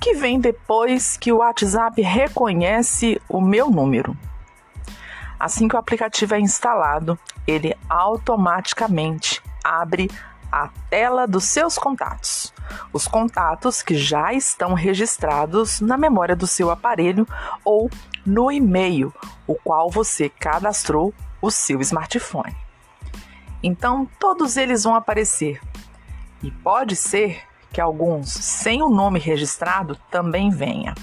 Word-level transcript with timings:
que 0.00 0.14
vem 0.14 0.40
depois 0.40 1.16
que 1.16 1.32
o 1.32 1.38
WhatsApp 1.38 2.00
reconhece 2.00 3.20
o 3.28 3.40
meu 3.40 3.70
número? 3.70 4.16
Assim 5.38 5.68
que 5.68 5.76
o 5.76 5.78
aplicativo 5.78 6.34
é 6.34 6.40
instalado, 6.40 7.18
ele 7.46 7.76
automaticamente 7.88 9.42
abre 9.62 10.10
a 10.50 10.68
tela 10.90 11.26
dos 11.26 11.44
seus 11.44 11.78
contatos. 11.78 12.52
Os 12.92 13.06
contatos 13.06 13.82
que 13.82 13.94
já 13.94 14.32
estão 14.32 14.74
registrados 14.74 15.80
na 15.80 15.96
memória 15.96 16.34
do 16.34 16.46
seu 16.46 16.70
aparelho 16.70 17.26
ou 17.64 17.90
no 18.24 18.50
e-mail, 18.50 19.12
o 19.46 19.54
qual 19.54 19.90
você 19.90 20.28
cadastrou 20.28 21.14
o 21.40 21.50
seu 21.50 21.80
smartphone. 21.80 22.56
Então, 23.62 24.08
todos 24.18 24.56
eles 24.56 24.84
vão 24.84 24.94
aparecer. 24.94 25.60
E 26.42 26.50
pode 26.50 26.94
ser 26.94 27.42
que 27.72 27.80
alguns 27.80 28.30
sem 28.30 28.82
o 28.82 28.88
nome 28.88 29.18
registrado 29.18 29.96
também 30.10 30.50
venha. 30.50 30.94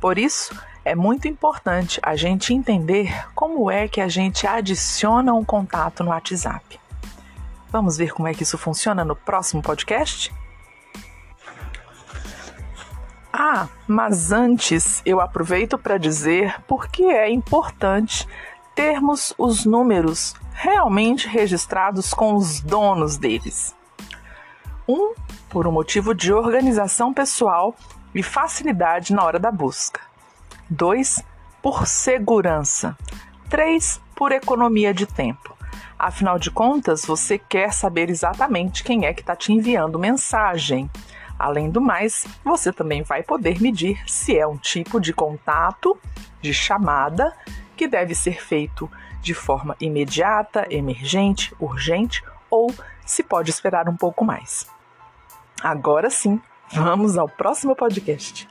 Por 0.00 0.18
isso, 0.18 0.54
é 0.84 0.94
muito 0.94 1.28
importante 1.28 2.00
a 2.02 2.16
gente 2.16 2.52
entender 2.52 3.26
como 3.34 3.70
é 3.70 3.86
que 3.86 4.00
a 4.00 4.08
gente 4.08 4.46
adiciona 4.46 5.32
um 5.32 5.44
contato 5.44 6.02
no 6.02 6.10
WhatsApp. 6.10 6.80
Vamos 7.70 7.96
ver 7.96 8.12
como 8.12 8.28
é 8.28 8.34
que 8.34 8.42
isso 8.42 8.58
funciona 8.58 9.04
no 9.04 9.14
próximo 9.14 9.62
podcast? 9.62 10.34
Ah, 13.32 13.68
mas 13.86 14.30
antes 14.30 15.00
eu 15.06 15.20
aproveito 15.20 15.78
para 15.78 15.96
dizer 15.96 16.60
por 16.66 16.88
que 16.88 17.04
é 17.04 17.30
importante 17.30 18.28
termos 18.74 19.32
os 19.38 19.64
números 19.64 20.34
realmente 20.52 21.26
registrados 21.26 22.12
com 22.12 22.34
os 22.34 22.60
donos 22.60 23.16
deles. 23.16 23.74
Um, 24.86 25.14
por 25.52 25.66
um 25.66 25.70
motivo 25.70 26.14
de 26.14 26.32
organização 26.32 27.12
pessoal 27.12 27.76
e 28.14 28.22
facilidade 28.22 29.12
na 29.12 29.22
hora 29.22 29.38
da 29.38 29.52
busca. 29.52 30.00
2. 30.70 31.22
Por 31.60 31.86
segurança. 31.86 32.96
3. 33.50 34.00
Por 34.16 34.32
economia 34.32 34.94
de 34.94 35.04
tempo. 35.04 35.54
Afinal 35.98 36.38
de 36.38 36.50
contas, 36.50 37.04
você 37.04 37.36
quer 37.38 37.70
saber 37.74 38.08
exatamente 38.08 38.82
quem 38.82 39.04
é 39.04 39.12
que 39.12 39.20
está 39.20 39.36
te 39.36 39.52
enviando 39.52 39.98
mensagem. 39.98 40.90
Além 41.38 41.68
do 41.68 41.82
mais, 41.82 42.26
você 42.42 42.72
também 42.72 43.02
vai 43.02 43.22
poder 43.22 43.60
medir 43.60 44.02
se 44.06 44.38
é 44.38 44.46
um 44.46 44.56
tipo 44.56 44.98
de 44.98 45.12
contato, 45.12 45.98
de 46.40 46.54
chamada, 46.54 47.30
que 47.76 47.86
deve 47.86 48.14
ser 48.14 48.42
feito 48.42 48.90
de 49.20 49.34
forma 49.34 49.76
imediata, 49.78 50.66
emergente, 50.70 51.54
urgente 51.60 52.24
ou 52.48 52.74
se 53.04 53.22
pode 53.22 53.50
esperar 53.50 53.86
um 53.86 53.96
pouco 53.96 54.24
mais. 54.24 54.66
Agora 55.62 56.10
sim, 56.10 56.40
vamos 56.72 57.16
ao 57.16 57.28
próximo 57.28 57.76
podcast. 57.76 58.48